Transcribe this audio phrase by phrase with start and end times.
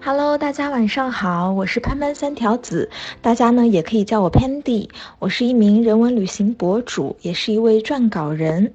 [0.00, 2.88] Hello，大家晚上好，我是潘潘三条子，
[3.20, 8.72] 大家呢也可以叫我 Pandy，我是一名人文旅行博主，也是一位撰稿人。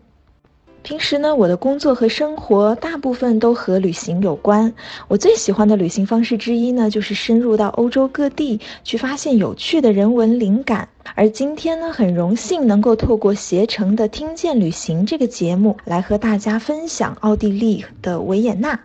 [0.83, 4.73] 平时呢，我的工作和生活大部分都和旅行有关。
[5.07, 10.90] 我最喜欢的旅行方式之一呢，就是深入到欧洲各地去发现有趣的人文灵感。
[11.15, 18.77] 而今天呢，很荣幸能够透过携程的“听见旅行”这个节目，来和大家分享奥地利的维也纳。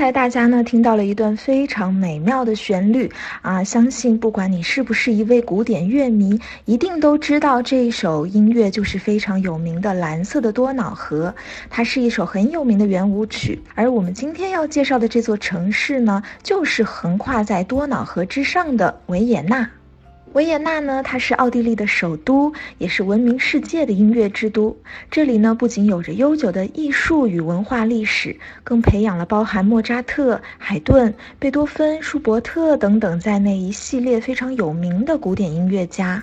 [0.00, 3.12] 刚才大家呢听到了一段非常美妙的旋律
[3.42, 11.28] 啊，相信不管你是不是一位古典乐迷，一定都知道这一首音乐就是非常有名的《蓝色的多瑙河》，
[11.68, 13.60] 它是一首很有名的圆舞曲。
[13.74, 19.68] 而我们今天要介绍的这座城市呢，就是横跨在多瑙河之上的维也纳。
[20.32, 24.76] 维也纳呢，它是奥地利的首都，也是闻名世界的音乐之都。
[25.10, 36.22] 这里呢，不仅有着悠久的艺术与文化历史，更培养了包含莫扎特、海顿、贝多芬、舒伯特等等在内一系列非常有名的古典音乐家。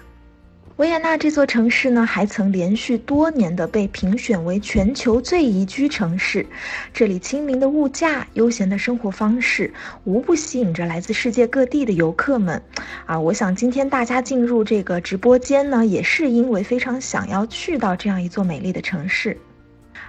[0.78, 6.46] 维也纳这座城市呢，还曾连续多年的被评选为全球最宜居城市。
[6.94, 12.62] 这里亲民的物价、悠闲的生活方式，无不吸引着来自世界各地的游客们。
[13.08, 19.36] 啊，我想今天大家进入这个直播间呢，也是因为非常想要去到这样一座美丽的城市。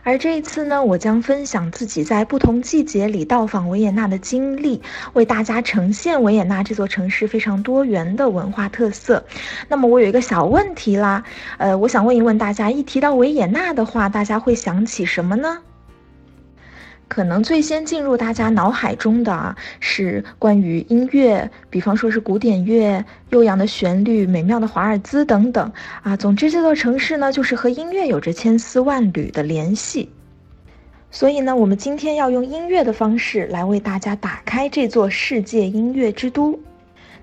[0.08, 4.80] 而这一次呢，我将分享自己在不同季节里到访维也纳的经历，
[5.12, 9.22] 为大家呈现维也纳这座城市非常多元的文化特色。
[9.68, 11.22] 那么我有一个小问题啦，
[11.58, 15.58] 呃，我想问一问大家，一提到维也纳的话，大家会想起什么呢？
[17.08, 26.16] 可能最先进入大家脑海中的啊，是关于音乐，比方说是古典乐、悠扬的旋律、美妙的华尔兹等等啊。
[26.16, 30.08] 总之，这座城市呢，就是和音乐有着千丝万缕的联系。
[31.10, 36.58] 所以呢，我们今天要用音乐的方式来为大家打开这座世界音乐之都。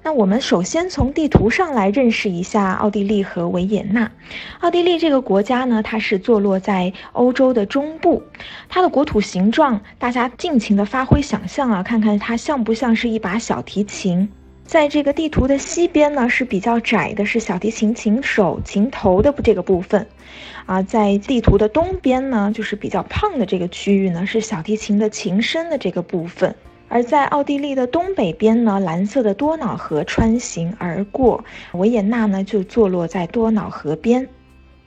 [0.05, 4.11] 那我们首先从地图上来认识一下奥地利和维也纳。
[4.59, 8.21] 奥地利这个国家呢，它是坐落在欧洲的中部，
[8.69, 14.29] 它的国土形状，大家尽情的发挥想象啊，看看它像不像是一把小提琴。
[14.63, 20.05] 在这个地图的西边呢，是比较窄的，是小提琴琴手琴头的这个部分，
[20.67, 26.55] 啊，在地图的东边呢，就是比较胖的这个区域呢，是小提琴的琴身的这个部分。
[26.95, 34.25] 而在奥地利的东北边呢，蓝色的多瑙河穿行而过，维也纳呢就坐落在多瑙河边。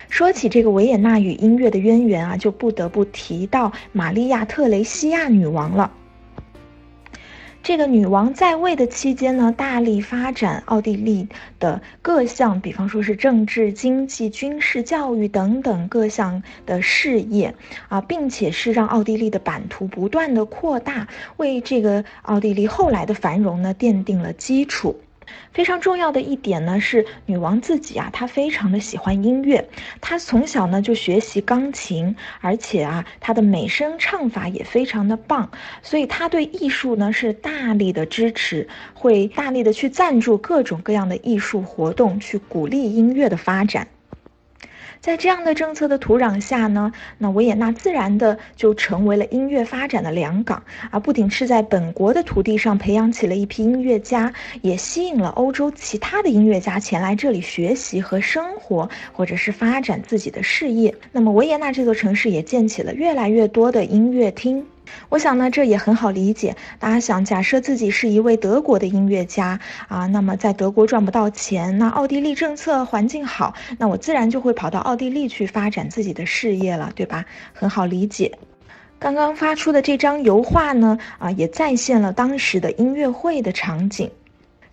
[0.09, 5.93] 说起这个维也纳与音乐的渊源啊，就不得不提到玛利亚·特雷西亚女王了。
[7.69, 11.29] 这个女王在位的期间呢，大力发展奥地利
[11.61, 17.55] 的各项，比方说是政治、经济、军事、教育等等各项的事业
[17.91, 24.99] 啊，并且是让奥地利的版图不断的扩大，为这个奥地利后来的繁荣呢奠定了基础。
[25.53, 29.69] 非常重要的一点呢，是女王自己啊，她非常的喜欢音乐，
[30.01, 35.51] 她从小呢就学习钢琴，而且啊，她的美声唱法也非常的棒，
[35.83, 43.89] 所以她对艺术呢是大力的支持，会大力的去赞助各种各样的艺术活动，去鼓励音乐的发展。
[45.01, 50.99] 在这样的政策的土壤下呢，那维也纳自然的就成为了音乐发展的良港啊！
[50.99, 54.33] 不仅是在本国的土地上培养起了一批音乐家，
[54.63, 60.95] 也吸引了欧洲其他的音乐家前来这里学习和生活，或者是发展自己的事业。
[61.13, 64.67] 那么维也纳这座城市也建起了越来越多的音乐厅。
[65.09, 66.57] 我想呢，这也很好理解。
[66.79, 69.59] 大家想，假设自己是一位德国的音乐家
[69.89, 77.25] 啊，那么在德国赚不到钱，那奥地利政策环境好，那我自然就会跑到奥地利去发展自己的事业了，对吧？
[77.53, 78.39] 很好理解。
[78.99, 84.11] 刚刚发出的这张油画呢，啊，也再现了当时的音乐会的场景。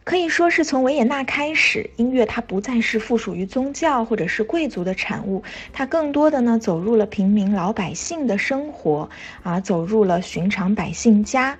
[0.06, 5.44] 可以说是从维也纳开始，音乐它不再是附属于宗教或者是贵族的产物，
[5.74, 9.10] 它更多的呢走入了平民老百姓的生活，
[9.42, 11.58] 啊，走入了寻常百姓家。